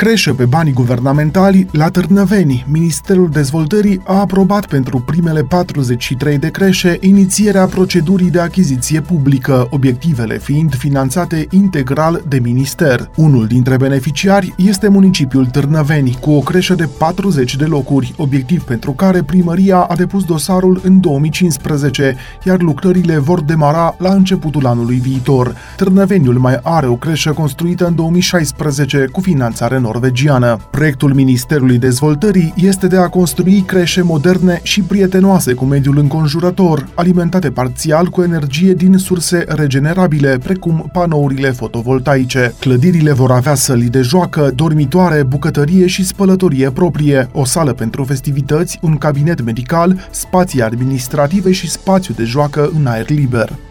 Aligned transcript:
creșă 0.00 0.34
pe 0.34 0.44
banii 0.44 0.72
guvernamentali 0.72 1.66
la 1.72 1.88
Târnăveni. 1.88 2.64
Ministerul 2.68 3.30
Dezvoltării 3.30 4.00
a 4.04 4.14
aprobat 4.14 4.66
pentru 4.66 5.00
primele 5.00 5.42
43 5.42 6.38
de 6.38 6.50
creșe 6.50 6.96
inițierea 7.00 7.66
procedurii 7.66 8.30
de 8.30 8.40
achiziție 8.40 9.00
publică, 9.00 9.66
obiectivele 9.70 10.38
fiind 10.38 10.74
finanțate 10.74 11.46
integral 11.50 12.24
de 12.28 12.38
minister. 12.38 13.10
Unul 13.16 13.46
dintre 13.46 13.76
beneficiari 13.76 14.54
este 14.56 14.88
municipiul 14.88 15.46
Târnăveni, 15.46 16.18
cu 16.20 16.30
o 16.30 16.40
creșă 16.40 16.74
de 16.74 16.88
40 16.98 17.56
de 17.56 17.64
locuri, 17.64 18.14
obiectiv 18.16 18.62
pentru 18.62 18.92
care 18.92 19.22
primăria 19.22 19.78
a 19.78 19.96
depus 19.96 20.24
dosarul 20.24 20.80
în 20.84 21.00
2015, 21.00 22.16
iar 22.44 22.60
lucrările 22.60 23.18
vor 23.18 23.40
demara 23.40 23.94
la 23.98 24.12
începutul 24.12 24.66
anului 24.66 24.96
viitor. 24.96 25.56
Târnăveniul 25.76 26.38
mai 26.38 26.58
are 26.62 26.86
o 26.86 26.96
creșă 26.96 27.32
construită 27.32 27.86
în 27.86 27.94
2016 27.94 29.08
cu 29.12 29.20
finanțare 29.20 29.78
norvegiană. 29.92 30.56
Proiectul 30.70 31.14
Ministerului 31.14 31.78
Dezvoltării 31.78 32.54
este 32.56 32.86
de 32.86 32.96
a 32.96 33.08
construi 33.08 33.62
creșe 33.66 34.02
moderne 34.02 34.60
și 34.62 34.82
prietenoase 34.82 35.52
cu 35.52 35.64
mediul 35.64 35.98
înconjurător, 35.98 36.88
alimentate 36.94 37.50
parțial 37.50 38.06
cu 38.06 38.22
energie 38.22 38.72
din 38.72 38.96
surse 38.96 39.44
regenerabile, 39.48 40.38
precum 40.38 40.90
panourile 40.92 41.50
fotovoltaice. 41.50 42.54
Clădirile 42.58 43.12
vor 43.12 43.30
avea 43.30 43.54
săli 43.54 43.88
de 43.88 44.00
joacă, 44.00 44.52
dormitoare, 44.54 45.22
bucătărie 45.22 45.86
și 45.86 46.04
spălătorie 46.04 46.70
proprie, 46.70 47.28
o 47.32 47.44
sală 47.44 47.72
pentru 47.72 48.04
festivități, 48.04 48.78
un 48.82 48.96
cabinet 48.96 49.44
medical, 49.44 50.08
spații 50.10 50.62
administrative 50.62 51.52
și 51.52 51.70
spațiu 51.70 52.14
de 52.14 52.24
joacă 52.24 52.70
în 52.78 52.86
aer 52.86 53.08
liber. 53.08 53.69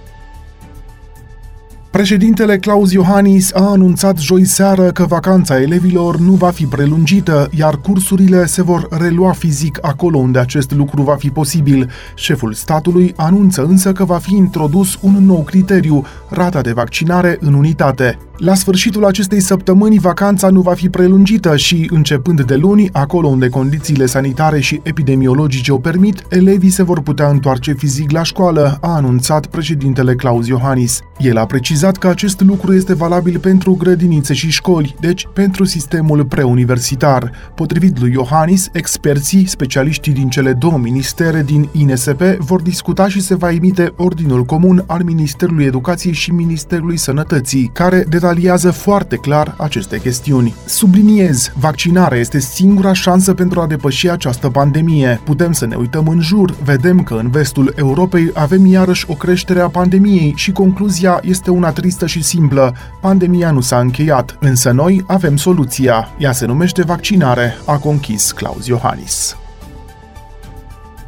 Președintele 1.92 2.58
Claus 2.58 2.92
Iohannis 2.92 3.54
a 3.54 3.70
anunțat 3.70 4.18
joi 4.18 4.46
seară 4.46 4.92
că 4.92 5.06
vacanța 5.06 5.62
elevilor 5.62 6.18
nu 6.18 6.32
va 6.32 6.50
fi 6.50 6.66
prelungită, 6.66 7.50
iar 7.58 7.76
cursurile 7.76 8.46
se 8.46 8.62
vor 8.62 8.88
relua 8.90 9.32
fizic 9.32 9.78
acolo 9.82 10.18
unde 10.18 10.40
acest 10.40 10.72
lucru 10.72 11.02
va 11.02 11.16
fi 11.16 11.30
posibil. 11.30 11.90
Șeful 12.16 12.54
statului 12.54 13.14
anunță 13.16 13.64
însă 13.64 13.92
că 13.92 14.04
va 14.06 14.18
fi 14.18 14.36
introdus 14.36 14.98
un 15.02 15.26
nou 15.26 15.44
criteriu, 15.44 16.06
rata 16.30 16.62
de 16.62 16.72
vaccinare 16.72 17.38
în 17.40 17.54
unitate. 17.54 18.18
La 18.38 18.54
sfârșitul 18.54 19.06
acestei 19.06 19.40
săptămâni, 19.40 20.00
vacanța 20.00 20.50
nu 20.50 20.62
va 20.62 20.74
fi 20.74 20.90
prelungită 20.90 21.56
și, 21.56 21.90
începând 21.92 22.42
de 22.42 22.56
luni, 22.56 22.90
acolo 22.92 23.28
unde 23.28 23.50
condițiile 23.50 24.06
sanitare 24.06 24.60
și 24.60 24.80
epidemiologice 24.84 25.72
o 25.72 25.78
permit, 25.78 26.24
elevii 26.30 26.70
se 26.70 26.84
vor 26.84 27.02
putea 27.02 27.28
întoarce 27.28 27.74
fizic 27.74 28.12
la 28.12 28.24
școală, 28.24 28.78
a 28.82 28.96
anunțat 28.96 29.46
președintele 29.46 30.16
Claus 30.16 30.48
Iohannis. 30.48 31.00
El 31.18 31.38
a 31.38 31.46
precizat 31.46 31.79
că 31.98 32.08
acest 32.08 32.42
lucru 32.42 32.74
este 32.74 32.94
valabil 32.94 33.40
pentru 33.40 33.74
grădinițe 33.74 34.34
și 34.34 34.50
școli, 34.50 34.96
deci 35.00 35.28
pentru 35.34 35.64
sistemul 35.64 36.26
preuniversitar. 36.26 37.32
Potrivit 37.56 38.00
lui 38.00 38.12
Iohannis, 38.12 38.70
experții, 38.72 39.46
specialiștii 39.46 40.14
din 40.14 40.30
cele 40.30 40.54
două 40.54 40.78
ministere 40.78 41.44
din 41.44 41.70
INSP 41.72 42.22
vor 42.38 42.62
discuta 42.62 43.08
și 43.08 43.22
se 43.22 43.36
va 43.36 43.52
emite 43.52 43.94
ordinul 43.96 44.44
comun 44.44 44.84
al 44.88 45.04
Ministerului 45.04 45.66
Educației 45.66 46.14
și 46.14 46.32
Ministerului 46.32 46.98
Sănătății, 46.98 47.70
care 47.74 48.06
de 48.10 48.18
detaliază 48.20 48.72
foarte 48.72 49.16
clar 49.16 49.54
aceste 49.58 50.00
chestiuni. 50.00 50.54
Subliniez, 50.66 51.52
vaccinarea 51.60 52.18
este 52.18 52.40
singura 52.40 52.94
șansă 52.94 53.34
pentru 53.34 53.60
a 53.60 53.68
depăși 53.68 54.10
această 54.10 54.50
pandemie. 54.50 55.22
Putem 55.24 55.52
să 55.52 55.66
ne 55.66 55.76
uităm 55.76 56.08
în 56.08 56.22
jur, 56.22 56.56
vedem 56.64 57.04
că 57.04 57.14
în 57.14 57.30
vestul 57.30 57.74
Europei 57.76 58.32
avem 58.34 58.66
iarăși 58.66 59.06
o 59.10 59.14
creștere 59.14 59.60
a 59.60 59.68
pandemiei 59.68 60.34
și 60.36 60.52
concluzia 60.52 61.20
este 61.24 61.52
una 61.52 61.69
tristă 61.72 62.06
și 62.06 62.24
simplă. 62.24 62.76
Pandemia 63.02 63.52
nu 63.52 63.62
s-a 63.62 63.80
încheiat, 63.80 64.38
însă 64.40 64.72
noi 64.72 65.04
avem 65.08 65.36
soluția. 65.36 66.10
Ea 66.18 66.32
se 66.32 66.46
numește 66.46 66.84
vaccinare, 66.84 67.58
a 67.66 67.78
conchis 67.78 68.32
Claus 68.32 68.68
Iohannis. 68.68 69.39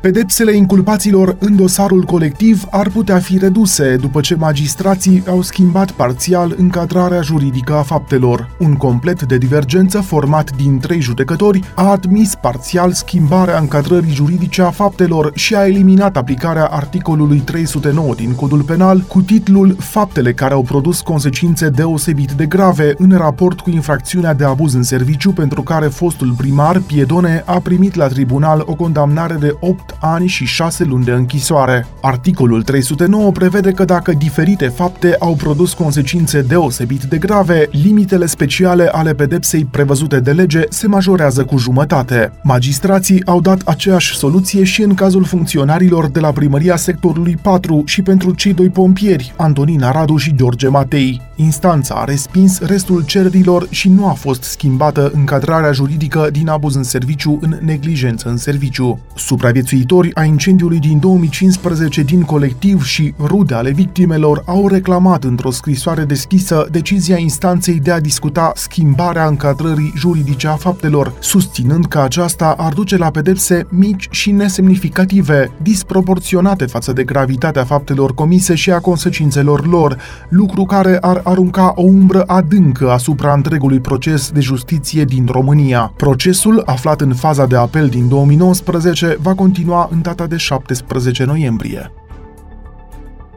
Pedepsele 0.01 0.55
inculpaților 0.55 1.35
în 1.39 1.55
dosarul 1.55 2.03
colectiv 2.03 2.63
ar 2.69 2.89
putea 2.89 3.19
fi 3.19 3.37
reduse 3.37 3.95
după 3.95 4.21
ce 4.21 4.35
magistrații 4.35 5.23
au 5.27 5.41
schimbat 5.41 5.91
parțial 5.91 6.55
încadrarea 6.57 7.21
juridică 7.21 7.73
a 7.73 7.81
faptelor. 7.81 8.49
Un 8.59 8.75
complet 8.75 9.23
de 9.23 9.37
divergență 9.37 9.99
format 9.99 10.55
din 10.55 10.79
trei 10.79 11.01
judecători 11.01 11.63
a 11.75 11.89
admis 11.89 12.35
parțial 12.35 12.91
schimbarea 12.91 13.59
încadrării 13.59 14.13
juridice 14.13 14.61
a 14.61 14.71
faptelor 14.71 15.31
și 15.35 15.55
a 15.55 15.67
eliminat 15.67 16.17
aplicarea 16.17 16.65
articolului 16.65 17.39
309 17.39 18.15
din 18.15 18.35
Codul 18.35 18.61
Penal 18.61 18.99
cu 18.99 19.21
titlul 19.21 19.75
Faptele 19.79 20.33
care 20.33 20.53
au 20.53 20.61
produs 20.61 21.01
consecințe 21.01 21.69
deosebit 21.69 22.31
de 22.31 22.45
grave 22.45 22.93
în 22.97 23.17
raport 23.17 23.59
cu 23.59 23.69
infracțiunea 23.69 24.33
de 24.33 24.43
abuz 24.43 24.73
în 24.73 24.83
serviciu 24.83 25.31
pentru 25.31 25.61
care 25.61 25.87
fostul 25.87 26.33
primar 26.37 26.79
Piedone 26.79 27.43
a 27.45 27.59
primit 27.59 27.95
la 27.95 28.07
tribunal 28.07 28.63
o 28.65 28.73
condamnare 28.73 29.35
de 29.39 29.55
8 29.59 29.90
ani 29.99 30.27
și 30.27 30.45
6 30.45 30.83
luni 30.83 31.03
de 31.03 31.11
închisoare. 31.11 31.87
Articolul 32.01 32.63
309 32.63 33.31
prevede 33.31 33.71
că 33.71 33.85
dacă 33.85 34.11
diferite 34.11 34.67
fapte 34.67 35.15
au 35.19 35.35
produs 35.35 35.73
consecințe 35.73 36.41
deosebit 36.41 37.03
de 37.03 37.17
grave, 37.17 37.67
limitele 37.71 38.25
speciale 38.25 38.87
ale 38.91 39.13
pedepsei 39.13 39.65
prevăzute 39.65 40.19
de 40.19 40.31
lege 40.31 40.61
se 40.69 40.87
majorează 40.87 41.43
cu 41.43 41.57
jumătate. 41.57 42.31
Magistrații 42.43 43.25
au 43.25 43.41
dat 43.41 43.61
aceeași 43.65 44.17
soluție 44.17 44.63
și 44.63 44.81
în 44.81 44.93
cazul 44.93 45.23
funcționarilor 45.23 46.09
de 46.09 46.19
la 46.19 46.31
primăria 46.31 46.75
sectorului 46.75 47.37
4 47.41 47.83
și 47.85 48.01
pentru 48.01 48.33
cei 48.33 48.53
doi 48.53 48.69
pompieri, 48.69 49.33
Antonina 49.37 49.91
Radu 49.91 50.17
și 50.17 50.35
George 50.35 50.67
Matei. 50.67 51.21
Instanța 51.43 51.95
a 51.95 52.03
respins 52.03 52.59
restul 52.59 53.05
cererilor 53.05 53.67
și 53.69 53.89
nu 53.89 54.07
a 54.07 54.13
fost 54.13 54.43
schimbată 54.43 55.11
încadrarea 55.13 55.71
juridică 55.71 56.29
din 56.31 56.47
abuz 56.47 56.75
în 56.75 56.83
serviciu 56.83 57.39
în 57.41 57.57
neglijență 57.61 58.29
în 58.29 58.37
serviciu. 58.37 58.99
Supraviețuitori 59.15 60.15
a 60.15 60.23
incendiului 60.23 60.79
din 60.79 60.99
2015 60.99 62.01
din 62.01 62.21
colectiv 62.21 62.83
și 62.83 63.13
rude 63.19 63.53
ale 63.53 63.71
victimelor 63.71 64.43
au 64.45 64.67
reclamat 64.67 65.23
într-o 65.23 65.51
scrisoare 65.51 66.03
deschisă 66.03 66.67
decizia 66.71 67.17
instanței 67.17 67.79
de 67.79 67.91
a 67.91 67.99
discuta 67.99 68.51
schimbarea 68.55 69.27
încadrării 69.27 69.93
juridice 69.97 70.47
a 70.47 70.55
faptelor, 70.55 71.13
susținând 71.19 71.85
că 71.85 71.99
aceasta 71.99 72.55
ar 72.57 72.73
duce 72.73 72.97
la 72.97 73.09
pedepse 73.11 73.67
mici 73.69 74.07
și 74.09 74.31
nesemnificative, 74.31 75.51
disproporționate 75.61 76.65
față 76.65 76.93
de 76.93 77.03
gravitatea 77.03 77.63
faptelor 77.63 78.13
comise 78.13 78.55
și 78.55 78.71
a 78.71 78.79
consecințelor 78.79 79.67
lor, 79.67 79.97
lucru 80.29 80.65
care 80.65 80.97
ar 81.01 81.21
arunca 81.31 81.71
o 81.75 81.81
umbră 81.81 82.23
adâncă 82.27 82.91
asupra 82.91 83.33
întregului 83.33 83.79
proces 83.79 84.31
de 84.31 84.39
justiție 84.39 85.03
din 85.03 85.27
România. 85.31 85.93
Procesul, 85.97 86.63
aflat 86.65 87.01
în 87.01 87.13
faza 87.13 87.45
de 87.45 87.55
apel 87.55 87.87
din 87.87 88.07
2019, 88.07 89.17
va 89.21 89.33
continua 89.35 89.89
în 89.91 90.01
data 90.01 90.25
de 90.25 90.37
17 90.37 91.23
noiembrie. 91.23 91.91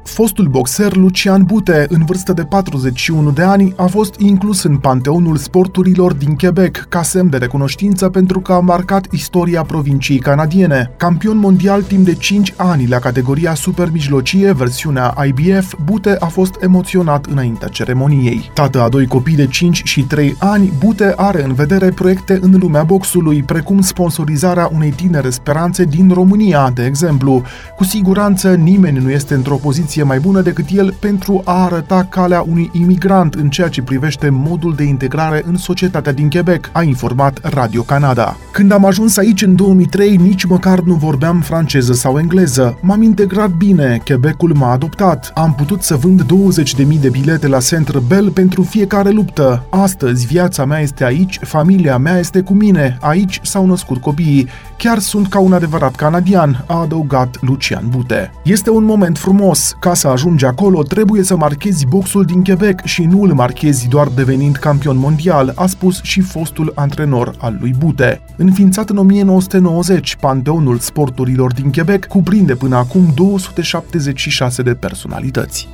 Fostul 0.04 0.46
boxer 0.46 0.96
Lucian 0.96 1.42
Bute, 1.42 1.86
în 1.88 2.04
vârstă 2.04 2.32
de 2.32 2.44
41 2.44 3.30
de 3.30 3.42
ani, 3.42 3.72
a 3.76 3.86
fost 3.86 4.14
inclus 4.18 4.62
în 4.62 4.76
panteonul 4.76 5.36
sporturilor 5.36 6.12
din 6.12 6.34
Quebec 6.34 6.86
ca 6.88 7.02
semn 7.02 7.30
de 7.30 7.36
recunoștință 7.36 8.08
pentru 8.08 8.40
că 8.40 8.52
a 8.52 8.60
marcat 8.60 9.06
istoria 9.12 9.62
provinciei 9.62 10.18
canadiene. 10.18 10.90
Campion 10.96 11.36
mondial 11.36 11.82
timp 11.82 12.04
de 12.04 12.14
5 12.14 12.54
ani 12.56 12.86
la 12.86 12.98
categoria 12.98 13.54
super 13.54 13.90
mijlocie, 13.92 14.52
versiunea 14.52 15.14
IBF, 15.26 15.74
Bute 15.84 16.16
a 16.18 16.26
fost 16.26 16.62
emoționat 16.62 17.26
înaintea 17.26 17.68
ceremoniei. 17.68 18.50
Tată 18.54 18.82
a 18.82 18.88
doi 18.88 19.06
copii 19.06 19.36
de 19.36 19.46
5 19.46 19.82
și 19.84 20.02
3 20.02 20.36
ani, 20.38 20.72
Bute 20.78 21.12
are 21.16 21.44
în 21.44 21.52
vedere 21.52 21.88
proiecte 21.88 22.38
în 22.42 22.56
lumea 22.60 22.82
boxului, 22.82 23.42
precum 23.42 23.80
sponsorizarea 23.80 24.70
unei 24.74 24.90
tinere 24.90 25.30
speranțe 25.30 25.84
din 25.84 26.10
România, 26.12 26.70
de 26.74 26.84
exemplu. 26.84 27.42
Cu 27.76 27.84
siguranță 27.84 28.54
nimeni 28.54 28.98
nu 28.98 29.10
este 29.10 29.34
într-o 29.34 29.56
poziție 29.94 30.16
mai 30.16 30.32
bună 30.32 30.40
decât 30.40 30.64
el 30.70 30.94
pentru 31.00 31.42
a 31.44 31.64
arăta 31.64 32.06
calea 32.10 32.44
unui 32.48 32.70
imigrant 32.72 33.34
în 33.34 33.48
ceea 33.50 33.68
ce 33.68 33.82
privește 33.82 34.28
modul 34.28 34.74
de 34.74 34.82
integrare 34.82 35.42
în 35.46 35.56
societatea 35.56 36.12
din 36.12 36.30
Quebec, 36.30 36.70
a 36.72 36.82
informat 36.82 37.40
Radio 37.42 37.82
Canada. 37.82 38.36
Când 38.52 38.72
am 38.72 38.84
ajuns 38.84 39.16
aici 39.16 39.42
în 39.42 39.56
2003, 39.56 40.16
nici 40.16 40.44
măcar 40.44 40.80
nu 40.80 40.94
vorbeam 40.94 41.40
franceză 41.40 41.92
sau 41.92 42.18
engleză. 42.18 42.78
M-am 42.82 43.02
integrat 43.02 43.50
bine, 43.50 44.00
Quebecul 44.04 44.54
m-a 44.54 44.72
adoptat. 44.72 45.30
Am 45.34 45.54
putut 45.54 45.82
să 45.82 45.96
vând 45.96 46.22
20.000 46.22 47.00
de 47.00 47.08
bilete 47.08 47.48
la 47.48 47.60
Centre 47.60 47.98
Bell 48.08 48.30
pentru 48.30 48.62
fiecare 48.62 49.10
luptă. 49.10 49.66
Astăzi 49.70 50.26
viața 50.26 50.64
mea 50.64 50.80
este 50.80 51.04
aici, 51.04 51.38
familia 51.42 51.98
mea 51.98 52.18
este 52.18 52.40
cu 52.40 52.52
mine, 52.52 52.98
aici 53.00 53.40
s-au 53.42 53.66
născut 53.66 54.00
copiii. 54.00 54.48
Chiar 54.76 54.98
sunt 54.98 55.28
ca 55.28 55.38
un 55.38 55.52
adevărat 55.52 55.94
canadian, 55.94 56.64
a 56.66 56.80
adăugat 56.80 57.36
Lucian 57.40 57.84
Bute. 57.88 58.30
Este 58.42 58.70
un 58.70 58.84
moment 58.84 59.18
frumos, 59.18 59.76
ca 59.84 59.94
să 59.94 60.08
ajungi 60.08 60.44
acolo, 60.44 60.82
trebuie 60.82 61.22
să 61.22 61.36
marchezi 61.36 61.86
boxul 61.86 62.24
din 62.24 62.44
Quebec 62.44 62.84
și 62.84 63.02
nu 63.02 63.22
îl 63.22 63.34
marchezi 63.34 63.88
doar 63.88 64.08
devenind 64.08 64.56
campion 64.56 64.96
mondial, 64.96 65.52
a 65.56 65.66
spus 65.66 66.02
și 66.02 66.20
fostul 66.20 66.72
antrenor 66.74 67.34
al 67.38 67.56
lui 67.60 67.74
Bute. 67.78 68.20
Înființat 68.36 68.90
în 68.90 68.96
1990, 68.96 70.16
Panteonul 70.16 70.78
Sporturilor 70.78 71.52
din 71.52 71.72
Quebec 71.72 72.06
cuprinde 72.06 72.54
până 72.54 72.76
acum 72.76 73.12
276 73.14 74.62
de 74.62 74.74
personalități. 74.74 75.68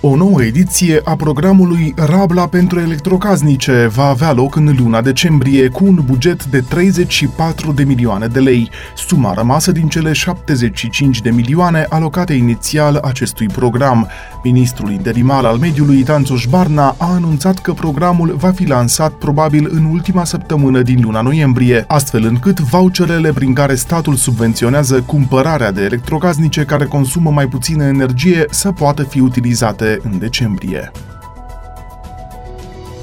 O 0.00 0.16
nouă 0.16 0.42
ediție 0.42 1.00
a 1.04 1.16
programului 1.16 1.94
Rabla 1.96 2.46
pentru 2.46 2.80
electrocasnice 2.80 3.86
va 3.94 4.04
avea 4.04 4.32
loc 4.32 4.56
în 4.56 4.74
luna 4.78 5.00
decembrie 5.00 5.68
cu 5.68 5.84
un 5.84 6.00
buget 6.04 6.44
de 6.44 6.60
34 6.60 7.72
de 7.72 7.84
milioane 7.84 8.26
de 8.26 8.38
lei, 8.38 8.70
suma 8.96 9.34
rămasă 9.34 9.72
din 9.72 9.88
cele 9.88 10.12
75 10.12 11.20
de 11.20 11.30
milioane 11.30 11.86
alocate 11.88 12.32
inițial 12.32 12.96
acestui 12.96 13.46
program. 13.46 14.08
Ministrul 14.42 14.90
interimar 14.90 15.44
al 15.44 15.56
mediului 15.56 16.02
Tanțoș 16.02 16.46
Barna 16.46 16.94
a 16.98 17.12
anunțat 17.12 17.58
că 17.58 17.72
programul 17.72 18.36
va 18.36 18.50
fi 18.50 18.66
lansat 18.66 19.12
probabil 19.12 19.68
în 19.70 19.84
ultima 19.84 20.24
săptămână 20.24 20.82
din 20.82 21.00
luna 21.02 21.20
noiembrie, 21.20 21.84
astfel 21.88 22.24
încât 22.24 22.60
voucherele 22.60 23.32
prin 23.32 23.52
care 23.52 23.74
statul 23.74 24.14
subvenționează 24.14 25.02
cumpărarea 25.06 25.72
de 25.72 25.82
electrocasnice 25.82 26.64
care 26.64 26.84
consumă 26.84 27.30
mai 27.30 27.46
puțină 27.46 27.84
energie 27.84 28.46
să 28.50 28.72
poată 28.72 29.02
fi 29.02 29.20
utilizate 29.20 29.86
în 30.02 30.18
decembrie. 30.18 30.90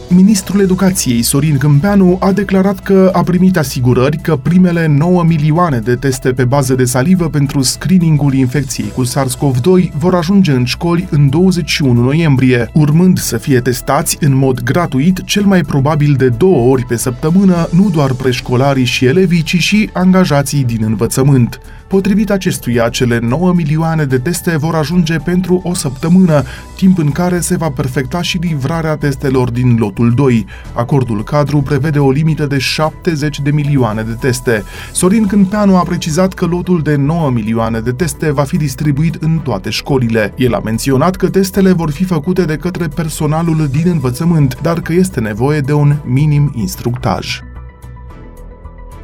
Ministrul 0.09 0.61
Educației, 0.61 1.21
Sorin 1.21 1.57
Câmpeanu, 1.57 2.17
a 2.19 2.31
declarat 2.31 2.79
că 2.79 3.09
a 3.13 3.23
primit 3.23 3.57
asigurări 3.57 4.17
că 4.17 4.35
primele 4.35 4.87
9 4.87 5.23
milioane 5.23 5.79
de 5.79 5.95
teste 5.95 6.31
pe 6.31 6.45
bază 6.45 6.75
de 6.75 6.85
salivă 6.85 7.29
pentru 7.29 7.61
screeningul 7.61 8.33
infecției 8.33 8.91
cu 8.95 9.03
SARS-CoV-2 9.05 9.91
vor 9.97 10.15
ajunge 10.15 10.51
în 10.51 10.65
școli 10.65 11.07
în 11.11 11.29
21 11.29 12.01
noiembrie, 12.01 12.69
urmând 12.73 13.17
să 13.17 13.37
fie 13.37 13.59
testați 13.59 14.17
în 14.19 14.35
mod 14.35 14.63
gratuit 14.63 15.23
cel 15.23 15.43
mai 15.43 15.61
probabil 15.61 16.13
de 16.17 16.29
două 16.29 16.71
ori 16.71 16.85
pe 16.85 16.95
săptămână 16.95 17.67
nu 17.71 17.89
doar 17.89 18.13
preșcolarii 18.13 18.85
și 18.85 19.05
elevii, 19.05 19.43
ci 19.43 19.57
și 19.57 19.89
angajații 19.93 20.63
din 20.63 20.83
învățământ. 20.83 21.59
Potrivit 21.87 22.29
acestuia, 22.29 22.89
cele 22.89 23.19
9 23.19 23.53
milioane 23.53 24.03
de 24.05 24.17
teste 24.17 24.57
vor 24.57 24.75
ajunge 24.75 25.17
pentru 25.17 25.61
o 25.63 25.73
săptămână, 25.73 26.43
timp 26.75 26.97
în 26.97 27.11
care 27.11 27.39
se 27.39 27.57
va 27.57 27.69
perfecta 27.69 28.21
și 28.21 28.37
livrarea 28.37 28.95
testelor 28.95 29.51
din 29.51 29.75
lotul 29.79 30.13
2. 30.13 30.45
Acordul 30.73 31.23
cadru 31.23 31.61
prevede 31.61 31.99
o 31.99 32.11
limită 32.11 32.45
de 32.45 32.57
70 32.57 33.39
de 33.39 33.51
milioane 33.51 34.01
de 34.01 34.11
teste. 34.11 34.63
Sorin 34.91 35.27
Câmpeanu 35.27 35.77
a 35.77 35.83
precizat 35.83 36.33
că 36.33 36.45
lotul 36.45 36.81
de 36.81 36.95
9 36.95 37.29
milioane 37.29 37.79
de 37.79 37.91
teste 37.91 38.31
va 38.31 38.43
fi 38.43 38.57
distribuit 38.57 39.15
în 39.15 39.37
toate 39.37 39.69
școlile. 39.69 40.33
El 40.35 40.53
a 40.53 40.59
menționat 40.59 41.15
că 41.15 41.29
testele 41.29 41.71
vor 41.71 41.91
fi 41.91 42.03
făcute 42.03 42.45
de 42.45 42.55
către 42.55 42.87
personalul 42.87 43.67
din 43.71 43.87
învățământ, 43.87 44.61
dar 44.61 44.81
că 44.81 44.93
este 44.93 45.19
nevoie 45.19 45.59
de 45.59 45.73
un 45.73 45.95
minim 46.03 46.51
instructaj. 46.55 47.41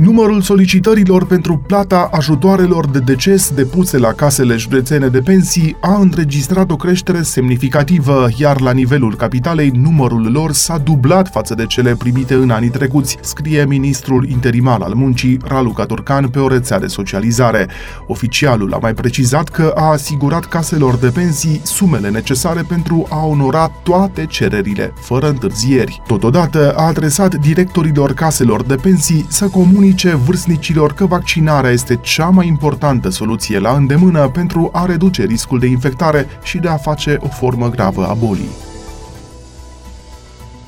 Numărul 0.01 0.41
solicitărilor 0.41 1.25
pentru 1.25 1.57
plata 1.57 2.09
ajutoarelor 2.11 2.87
de 2.89 2.99
deces 2.99 3.49
depuse 3.49 3.97
la 3.97 4.13
casele 4.13 4.55
județene 4.55 5.07
de 5.07 5.19
pensii 5.19 5.75
a 5.81 5.99
înregistrat 5.99 6.71
o 6.71 6.75
creștere 6.75 7.21
semnificativă, 7.21 8.27
iar 8.37 8.61
la 8.61 8.71
nivelul 8.71 9.15
capitalei 9.15 9.69
numărul 9.69 10.31
lor 10.31 10.51
s-a 10.51 10.77
dublat 10.77 11.29
față 11.29 11.55
de 11.55 11.65
cele 11.65 11.95
primite 11.95 12.33
în 12.33 12.49
anii 12.49 12.69
trecuți, 12.69 13.17
scrie 13.21 13.65
ministrul 13.65 14.29
interimar 14.29 14.81
al 14.81 14.93
muncii 14.93 15.39
Raluca 15.43 15.85
Turcan 15.85 16.27
pe 16.27 16.39
o 16.39 16.47
rețea 16.47 16.79
de 16.79 16.87
socializare. 16.87 17.67
Oficialul 18.07 18.73
a 18.73 18.77
mai 18.81 18.93
precizat 18.93 19.49
că 19.49 19.73
a 19.75 19.91
asigurat 19.91 20.45
caselor 20.45 20.95
de 20.95 21.07
pensii 21.07 21.61
sumele 21.63 22.09
necesare 22.09 22.61
pentru 22.67 23.07
a 23.09 23.25
onora 23.25 23.71
toate 23.83 24.25
cererile, 24.25 24.93
fără 25.01 25.29
întârzieri. 25.29 26.01
Totodată 26.07 26.73
a 26.77 26.87
adresat 26.87 27.35
directorilor 27.35 28.13
caselor 28.13 28.63
de 28.63 28.75
pensii 28.75 29.25
să 29.29 29.47
comunice 29.47 29.89
comunice 29.91 30.25
vârstnicilor 30.25 30.93
că 30.93 31.05
vaccinarea 31.05 31.69
este 31.69 31.95
cea 31.95 32.29
mai 32.29 32.47
importantă 32.47 33.09
soluție 33.09 33.59
la 33.59 33.75
îndemână 33.75 34.29
pentru 34.29 34.69
a 34.73 34.85
reduce 34.85 35.23
riscul 35.23 35.59
de 35.59 35.67
infectare 35.67 36.27
și 36.43 36.57
de 36.57 36.67
a 36.67 36.77
face 36.77 37.17
o 37.19 37.27
formă 37.27 37.69
gravă 37.69 38.05
a 38.07 38.13
bolii. 38.13 38.70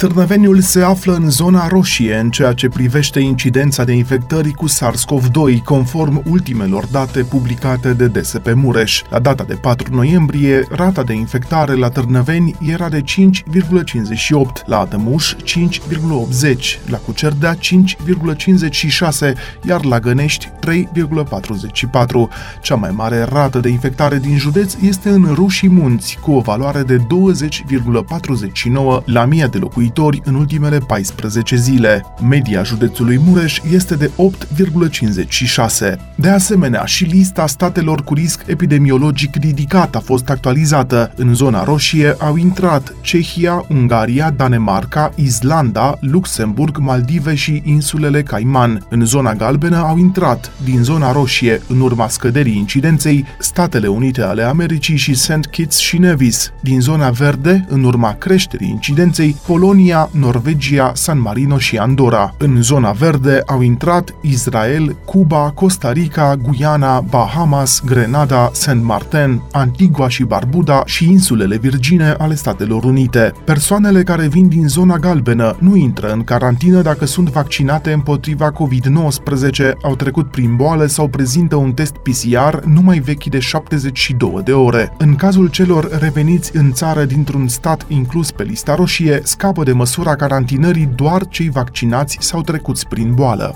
Târnăveniul 0.03 0.61
se 0.61 0.81
află 0.81 1.13
în 1.13 1.29
zona 1.29 1.67
roșie 1.67 2.15
în 2.15 2.29
ceea 2.29 2.53
ce 2.53 2.69
privește 2.69 3.19
incidența 3.19 3.83
de 3.83 3.91
infectări 3.91 4.51
cu 4.51 4.65
SARS-CoV-2, 4.69 5.63
conform 5.63 6.23
ultimelor 6.29 6.85
date 6.85 7.23
publicate 7.23 7.93
de 7.93 8.07
DSP 8.07 8.53
Mureș. 8.53 9.01
La 9.09 9.19
data 9.19 9.43
de 9.43 9.53
4 9.53 9.95
noiembrie, 9.95 10.67
rata 10.69 11.03
de 11.03 11.13
infectare 11.13 11.73
la 11.73 11.89
Târnăveni 11.89 12.55
era 12.61 12.89
de 12.89 13.01
5,58, 13.01 14.65
la 14.65 14.79
Adămuș 14.79 15.33
5,80, 15.43 16.79
la 16.85 16.97
Cucerdea 16.97 17.55
5,56, 17.55 17.59
iar 19.67 19.83
la 19.83 19.99
Gănești 19.99 20.49
3,44. 20.59 22.29
Cea 22.61 22.75
mai 22.75 22.91
mare 22.91 23.21
rată 23.21 23.59
de 23.59 23.69
infectare 23.69 24.17
din 24.17 24.37
județ 24.37 24.75
este 24.81 25.09
în 25.09 25.27
Rușii 25.33 25.69
Munți, 25.69 26.17
cu 26.21 26.31
o 26.31 26.39
valoare 26.39 26.81
de 26.81 26.97
20,49 26.97 27.03
la 29.05 29.25
mii 29.25 29.47
de 29.47 29.57
locuitori 29.57 29.91
locuitori 29.95 30.21
în 30.23 30.35
ultimele 30.35 30.77
14 30.77 31.55
zile. 31.55 32.05
Media 32.29 32.63
județului 32.63 33.19
Mureș 33.25 33.59
este 33.71 33.95
de 33.95 34.09
8,56. 34.09 35.95
De 36.15 36.29
asemenea, 36.29 36.85
și 36.85 37.03
lista 37.03 37.47
statelor 37.47 38.03
cu 38.03 38.13
risc 38.13 38.43
epidemiologic 38.45 39.35
ridicat 39.35 39.95
a 39.95 39.99
fost 39.99 40.29
actualizată. 40.29 41.13
În 41.15 41.33
zona 41.33 41.63
roșie 41.63 42.15
au 42.19 42.35
intrat 42.35 42.95
Cehia, 43.01 43.65
Ungaria, 43.69 44.29
Danemarca, 44.29 45.11
Islanda, 45.15 45.97
Luxemburg, 45.99 46.77
Maldive 46.77 47.35
și 47.35 47.61
insulele 47.65 48.23
Cayman. 48.23 48.85
În 48.89 49.05
zona 49.05 49.33
galbenă 49.33 49.77
au 49.77 49.97
intrat, 49.97 50.51
din 50.63 50.83
zona 50.83 51.11
roșie, 51.11 51.61
în 51.67 51.79
urma 51.79 52.07
scăderii 52.07 52.57
incidenței, 52.57 53.25
Statele 53.39 53.87
Unite 53.87 54.21
ale 54.21 54.43
Americii 54.43 54.97
și 54.97 55.13
St. 55.13 55.45
Kitts 55.51 55.77
și 55.77 55.97
Nevis. 55.97 56.51
Din 56.61 56.81
zona 56.81 57.09
verde, 57.09 57.65
în 57.69 57.83
urma 57.83 58.13
creșterii 58.13 58.69
incidenței, 58.69 59.35
Polonia 59.47 59.82
Polonia, 59.83 60.09
Norvegia, 60.11 60.91
San 60.95 61.21
Marino 61.21 61.57
și 61.57 61.77
Andorra. 61.77 62.35
În 62.37 62.61
zona 62.61 62.91
verde 62.91 63.41
au 63.45 63.61
intrat 63.61 64.15
Israel, 64.21 64.95
Cuba, 65.05 65.51
Costa 65.55 65.91
Rica, 65.91 66.35
Guyana, 66.35 66.99
Bahamas, 66.99 67.81
Grenada, 67.85 68.49
Saint 68.53 68.83
Martin, 68.83 69.41
Antigua 69.51 70.07
și 70.09 70.23
Barbuda 70.23 70.81
și 70.85 71.09
insulele 71.09 71.57
Virgine 71.57 72.15
ale 72.17 72.35
Statelor 72.35 72.83
Unite. 72.83 73.33
Persoanele 73.45 74.03
care 74.03 74.27
vin 74.27 74.47
din 74.47 74.67
zona 74.67 74.97
galbenă 74.97 75.55
nu 75.59 75.75
intră 75.75 76.11
în 76.11 76.23
carantină 76.23 76.81
dacă 76.81 77.05
sunt 77.05 77.29
vaccinate 77.29 77.91
împotriva 77.91 78.51
COVID-19, 78.51 79.71
au 79.81 79.95
trecut 79.95 80.31
prin 80.31 80.55
boală 80.55 80.85
sau 80.85 81.07
prezintă 81.07 81.55
un 81.55 81.71
test 81.73 81.95
PCR 81.95 82.65
numai 82.65 82.99
vechi 82.99 83.25
de 83.25 83.39
72 83.39 84.41
de 84.43 84.51
ore. 84.51 84.93
În 84.97 85.15
cazul 85.15 85.47
celor 85.47 85.97
reveniți 85.99 86.55
în 86.55 86.71
țară 86.71 87.03
dintr-un 87.03 87.47
stat 87.47 87.85
inclus 87.87 88.31
pe 88.31 88.43
lista 88.43 88.75
roșie, 88.75 89.21
scapă 89.23 89.62
de 89.63 89.71
măsura 89.71 90.15
carantinării 90.15 90.89
doar 90.95 91.27
cei 91.27 91.49
vaccinați 91.49 92.17
sau 92.19 92.41
trecuți 92.41 92.87
prin 92.87 93.13
boală. 93.13 93.55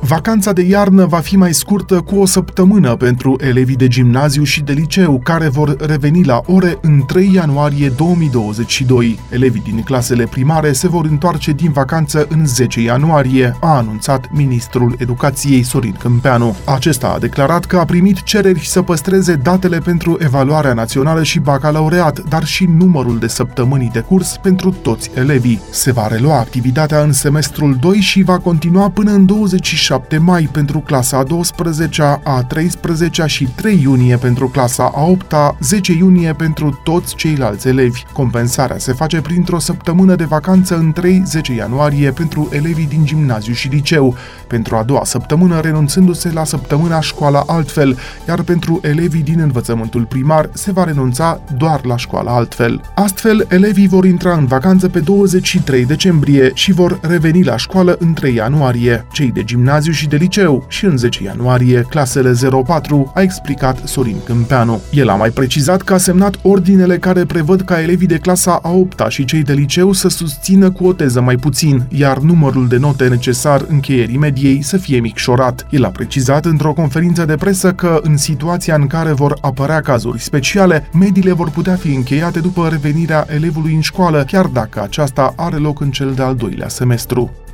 Vacanța 0.00 0.52
de 0.52 0.62
iarnă 0.62 1.04
va 1.04 1.18
fi 1.18 1.36
mai 1.36 1.54
scurtă 1.54 2.00
cu 2.00 2.18
o 2.18 2.26
săptămână 2.26 2.96
pentru 2.96 3.36
elevii 3.40 3.76
de 3.76 3.88
gimnaziu 3.88 4.42
și 4.42 4.62
de 4.62 4.72
liceu, 4.72 5.20
care 5.24 5.48
vor 5.48 5.76
reveni 5.86 6.24
la 6.24 6.40
ore 6.46 6.78
în 6.82 7.02
3 7.06 7.30
ianuarie 7.34 7.88
2022. 7.88 9.18
Elevii 9.30 9.62
din 9.64 9.82
clasele 9.82 10.24
primare 10.24 10.72
se 10.72 10.88
vor 10.88 11.04
întoarce 11.04 11.52
din 11.52 11.72
vacanță 11.72 12.26
în 12.28 12.46
10 12.46 12.80
ianuarie, 12.80 13.56
a 13.60 13.76
anunțat 13.76 14.28
ministrul 14.32 14.94
educației 14.98 15.62
Sorin 15.62 15.96
Câmpeanu. 15.98 16.56
Acesta 16.64 17.12
a 17.14 17.18
declarat 17.18 17.64
că 17.64 17.78
a 17.78 17.84
primit 17.84 18.22
cereri 18.22 18.66
să 18.66 18.82
păstreze 18.82 19.34
datele 19.34 19.78
pentru 19.78 20.16
evaluarea 20.20 20.72
națională 20.72 21.22
și 21.22 21.38
bacalaureat, 21.38 22.20
dar 22.28 22.44
și 22.44 22.64
numărul 22.64 23.18
de 23.18 23.26
săptămâni 23.26 23.90
de 23.92 24.00
curs 24.00 24.36
pentru 24.42 24.70
toți 24.82 25.10
elevii. 25.14 25.60
Se 25.70 25.92
va 25.92 26.06
relua 26.06 26.38
activitatea 26.38 27.00
în 27.00 27.12
semestrul 27.12 27.76
2 27.80 27.96
și 27.96 28.22
va 28.22 28.38
continua 28.38 28.90
până 28.90 29.10
în 29.10 29.26
27 29.26 29.85
7 29.86 30.18
mai 30.18 30.48
pentru 30.52 30.78
clasa 30.78 31.18
a 31.18 31.24
12-a, 31.24 32.20
a 32.24 32.46
13-a 32.54 33.26
și 33.26 33.48
3 33.54 33.80
iunie 33.82 34.16
pentru 34.16 34.48
clasa 34.48 34.92
a 34.94 35.16
8-a, 35.16 35.56
10 35.60 35.92
iunie 35.92 36.32
pentru 36.32 36.80
toți 36.84 37.14
ceilalți 37.14 37.68
elevi. 37.68 38.02
Compensarea 38.12 38.78
se 38.78 38.92
face 38.92 39.20
printr-o 39.20 39.58
săptămână 39.58 40.14
de 40.14 40.24
vacanță 40.24 40.76
în 40.76 40.94
3-10 41.52 41.56
ianuarie 41.56 42.10
pentru 42.10 42.48
elevii 42.52 42.86
din 42.86 43.04
gimnaziu 43.04 43.52
și 43.52 43.68
liceu, 43.68 44.14
pentru 44.46 44.76
a 44.76 44.82
doua 44.82 45.04
săptămână 45.04 45.60
renunțându-se 45.60 46.32
la 46.32 46.44
săptămâna 46.44 47.00
școala 47.00 47.42
altfel, 47.46 47.98
iar 48.28 48.42
pentru 48.42 48.80
elevii 48.82 49.22
din 49.22 49.40
învățământul 49.40 50.04
primar 50.04 50.50
se 50.52 50.72
va 50.72 50.84
renunța 50.84 51.40
doar 51.56 51.84
la 51.84 51.96
școala 51.96 52.34
altfel. 52.34 52.80
Astfel, 52.94 53.46
elevii 53.48 53.88
vor 53.88 54.04
intra 54.04 54.34
în 54.34 54.46
vacanță 54.46 54.88
pe 54.88 55.00
23 55.00 55.84
decembrie 55.84 56.50
și 56.54 56.72
vor 56.72 56.98
reveni 57.02 57.44
la 57.44 57.56
școală 57.56 57.96
în 57.98 58.12
3 58.12 58.34
ianuarie. 58.34 59.06
Cei 59.12 59.30
de 59.30 59.44
gimnaziu 59.44 59.74
gimnaziu 59.76 60.04
și 60.04 60.08
de 60.08 60.16
liceu 60.16 60.64
și 60.68 60.84
în 60.84 60.96
10 60.96 61.22
ianuarie 61.22 61.86
clasele 61.88 62.32
04, 62.64 63.12
a 63.14 63.20
explicat 63.20 63.86
Sorin 63.86 64.16
Câmpeanu. 64.24 64.80
El 64.90 65.08
a 65.08 65.14
mai 65.14 65.30
precizat 65.30 65.82
că 65.82 65.94
a 65.94 65.96
semnat 65.96 66.34
ordinele 66.42 66.98
care 66.98 67.24
prevăd 67.24 67.60
ca 67.60 67.80
elevii 67.80 68.06
de 68.06 68.18
clasa 68.18 68.58
a 68.62 68.70
8 68.70 69.04
și 69.08 69.24
cei 69.24 69.42
de 69.42 69.52
liceu 69.52 69.92
să 69.92 70.08
susțină 70.08 70.70
cu 70.70 70.86
o 70.86 70.92
teză 70.92 71.20
mai 71.20 71.36
puțin, 71.36 71.82
iar 71.88 72.18
numărul 72.18 72.68
de 72.68 72.76
note 72.76 73.08
necesar 73.08 73.64
încheierii 73.68 74.18
mediei 74.18 74.62
să 74.62 74.76
fie 74.76 74.98
micșorat. 74.98 75.66
El 75.70 75.84
a 75.84 75.88
precizat 75.88 76.44
într-o 76.44 76.72
conferință 76.72 77.24
de 77.24 77.36
presă 77.36 77.72
că 77.72 78.00
în 78.02 78.16
situația 78.16 78.74
în 78.74 78.86
care 78.86 79.12
vor 79.12 79.38
apărea 79.40 79.80
cazuri 79.80 80.20
speciale, 80.20 80.88
mediile 80.92 81.32
vor 81.32 81.50
putea 81.50 81.74
fi 81.74 81.94
încheiate 81.94 82.40
după 82.40 82.68
revenirea 82.68 83.26
elevului 83.28 83.74
în 83.74 83.80
școală, 83.80 84.24
chiar 84.26 84.46
dacă 84.46 84.82
aceasta 84.82 85.32
are 85.36 85.56
loc 85.56 85.80
în 85.80 85.90
cel 85.90 86.12
de-al 86.12 86.34
doilea 86.34 86.68
semestru. 86.68 87.45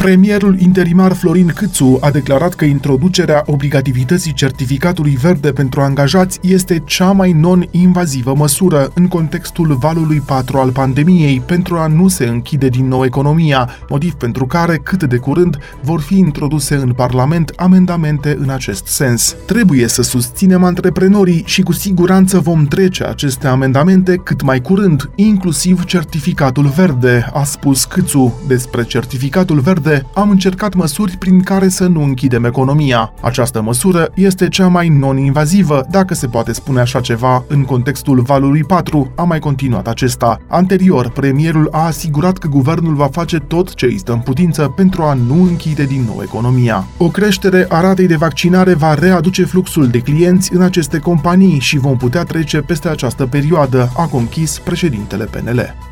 Premierul 0.00 0.58
interimar 0.58 1.12
Florin 1.12 1.46
Câțu 1.46 1.98
a 2.00 2.10
declarat 2.10 2.54
că 2.54 2.64
introducerea 2.64 3.42
obligativității 3.46 4.32
certificatului 4.32 5.18
verde 5.22 5.52
pentru 5.52 5.80
angajați 5.80 6.38
este 6.42 6.82
cea 6.86 7.12
mai 7.12 7.32
non-invazivă 7.32 8.34
măsură 8.34 8.90
în 8.94 9.08
contextul 9.08 9.76
valului 9.80 10.22
4 10.26 10.58
al 10.58 10.70
pandemiei 10.70 11.42
pentru 11.46 11.76
a 11.76 11.86
nu 11.86 12.08
se 12.08 12.24
închide 12.24 12.68
din 12.68 12.88
nou 12.88 13.04
economia, 13.04 13.70
motiv 13.88 14.12
pentru 14.12 14.46
care 14.46 14.76
cât 14.76 15.04
de 15.04 15.16
curând 15.16 15.58
vor 15.82 16.00
fi 16.00 16.18
introduse 16.18 16.74
în 16.74 16.92
Parlament 16.92 17.52
amendamente 17.56 18.36
în 18.40 18.50
acest 18.50 18.86
sens. 18.86 19.36
Trebuie 19.46 19.86
să 19.86 20.02
susținem 20.02 20.64
antreprenorii 20.64 21.42
și 21.46 21.62
cu 21.62 21.72
siguranță 21.72 22.38
vom 22.38 22.64
trece 22.64 23.04
aceste 23.04 23.46
amendamente 23.46 24.16
cât 24.16 24.42
mai 24.42 24.60
curând, 24.60 25.10
inclusiv 25.14 25.84
certificatul 25.84 26.66
verde, 26.66 27.30
a 27.32 27.44
spus 27.44 27.84
Câțu. 27.84 28.40
Despre 28.46 28.84
certificatul 28.84 29.58
verde 29.58 29.88
verde, 29.90 30.06
am 30.14 30.30
încercat 30.30 30.74
măsuri 30.74 31.16
prin 31.16 31.40
care 31.40 31.68
să 31.68 31.86
nu 31.86 32.02
închidem 32.02 32.44
economia. 32.44 33.12
Această 33.20 33.62
măsură 33.62 34.10
este 34.14 34.48
cea 34.48 34.68
mai 34.68 34.88
non-invazivă, 34.88 35.86
dacă 35.90 36.14
se 36.14 36.26
poate 36.26 36.52
spune 36.52 36.80
așa 36.80 37.00
ceva, 37.00 37.44
în 37.48 37.64
contextul 37.64 38.20
valului 38.20 38.64
4, 38.64 39.12
a 39.16 39.22
mai 39.22 39.38
continuat 39.38 39.88
acesta. 39.88 40.40
Anterior, 40.46 41.10
premierul 41.10 41.68
a 41.70 41.86
asigurat 41.86 42.38
că 42.38 42.48
guvernul 42.48 42.94
va 42.94 43.08
face 43.12 43.38
tot 43.38 43.74
ce 43.74 43.86
îi 43.86 43.98
stă 43.98 44.12
în 44.12 44.18
putință 44.18 44.72
pentru 44.76 45.02
a 45.02 45.14
nu 45.14 45.42
închide 45.42 45.84
din 45.84 46.04
nou 46.06 46.20
economia. 46.22 46.86
O 46.96 47.08
creștere 47.08 47.66
a 47.68 47.80
ratei 47.80 48.06
de 48.06 48.16
vaccinare 48.16 48.74
va 48.74 48.94
readuce 48.94 49.44
fluxul 49.44 49.88
de 49.88 49.98
clienți 49.98 50.54
în 50.54 50.62
aceste 50.62 50.98
companii 50.98 51.58
și 51.58 51.78
vom 51.78 51.96
putea 51.96 52.22
trece 52.22 52.58
peste 52.58 52.88
această 52.88 53.26
perioadă, 53.26 53.92
a 53.96 54.06
conchis 54.06 54.58
președintele 54.58 55.24
PNL. 55.24 55.89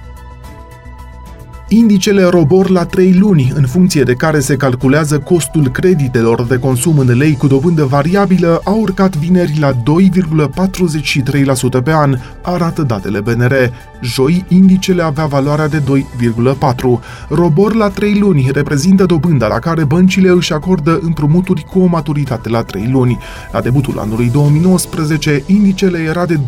Indicele 1.70 2.22
ROBOR 2.22 2.68
la 2.68 2.84
3 2.84 3.14
luni, 3.14 3.52
în 3.54 3.66
funcție 3.66 4.02
de 4.02 4.14
care 4.14 4.40
se 4.40 4.56
calculează 4.56 5.18
costul 5.18 5.68
creditelor 5.68 6.42
de 6.42 6.58
consum 6.58 6.98
în 6.98 7.16
lei 7.16 7.36
cu 7.36 7.46
dobândă 7.46 7.84
variabilă, 7.84 8.60
a 8.64 8.70
urcat 8.70 9.16
vineri 9.16 9.58
la 9.58 9.72
2,43% 9.72 9.78
pe 11.84 11.92
an, 11.92 12.18
arată 12.42 12.82
datele 12.82 13.20
BNR. 13.20 13.72
Joi, 14.02 14.44
indicele 14.48 15.02
avea 15.02 15.26
valoarea 15.26 15.68
de 15.68 15.82
2,4. 15.82 16.74
ROBOR 17.28 17.74
la 17.74 17.88
3 17.88 18.18
luni 18.18 18.50
reprezintă 18.52 19.04
dobânda 19.04 19.46
la 19.46 19.58
care 19.58 19.84
băncile 19.84 20.28
își 20.28 20.52
acordă 20.52 20.98
împrumuturi 21.02 21.64
cu 21.64 21.80
o 21.80 21.86
maturitate 21.86 22.48
la 22.48 22.62
3 22.62 22.88
luni. 22.90 23.18
La 23.52 23.60
debutul 23.60 23.98
anului 23.98 24.30
2019, 24.30 25.42
indicele 25.46 25.98
era 25.98 26.26
de 26.26 26.38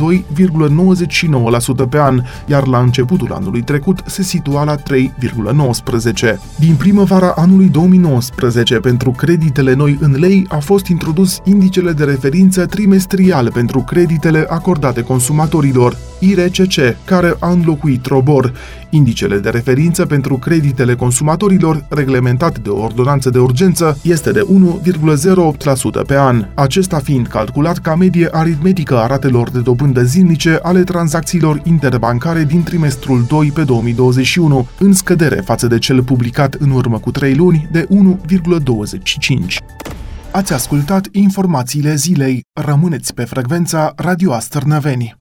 2,99% 1.84 1.88
pe 1.88 1.98
an, 1.98 2.22
iar 2.46 2.66
la 2.66 2.78
începutul 2.78 3.32
anului 3.32 3.62
trecut 3.62 4.02
se 4.06 4.22
situa 4.22 4.64
la 4.64 4.76
3 4.76 5.00
3,19. 5.18 6.38
Din 6.58 6.74
primăvara 6.74 7.32
anului 7.36 7.68
2019, 7.68 8.74
pentru 8.74 9.10
creditele 9.10 9.74
noi 9.74 9.98
în 10.00 10.16
lei, 10.18 10.46
a 10.48 10.58
fost 10.58 10.86
introdus 10.86 11.38
indicele 11.44 11.92
de 11.92 12.04
referință 12.04 12.66
trimestrial 12.66 13.50
pentru 13.52 13.80
creditele 13.80 14.46
acordate 14.48 15.02
consumatorilor, 15.02 15.96
IRCC, 16.20 16.96
care 17.04 17.36
a 17.40 17.50
înlocuit 17.50 18.06
ROBOR. 18.06 18.52
Indicele 18.90 19.38
de 19.38 19.50
referință 19.50 20.06
pentru 20.06 20.36
creditele 20.36 20.94
consumatorilor, 20.94 21.84
reglementat 21.88 22.58
de 22.58 22.68
o 22.68 22.82
ordonanță 22.82 23.30
de 23.30 23.38
urgență, 23.38 23.98
este 24.02 24.30
de 24.30 24.46
1,08% 26.00 26.06
pe 26.06 26.16
an, 26.16 26.46
acesta 26.54 26.98
fiind 26.98 27.26
calculat 27.26 27.78
ca 27.78 27.94
medie 27.94 28.28
aritmetică 28.30 28.98
a 28.98 29.06
ratelor 29.06 29.50
de 29.50 29.60
dobândă 29.60 30.02
zilnice 30.02 30.58
ale 30.62 30.82
tranzacțiilor 30.82 31.60
interbancare 31.64 32.44
din 32.44 32.62
trimestrul 32.62 33.24
2 33.28 33.50
pe 33.54 33.62
2021, 33.62 34.68
în 34.78 34.92
scădere 34.92 35.40
față 35.40 35.66
de 35.66 35.78
cel 35.78 36.02
publicat 36.02 36.54
în 36.54 36.70
urmă 36.70 36.98
cu 36.98 37.10
3 37.10 37.34
luni 37.34 37.68
de 37.72 37.86
1,25. 37.90 39.56
Ați 40.32 40.52
ascultat 40.52 41.08
informațiile 41.12 41.94
zilei. 41.94 42.44
Rămâneți 42.60 43.14
pe 43.14 43.24
frecvența 43.24 43.92
Radio 43.96 44.32
Astărnăveni. 44.32 45.19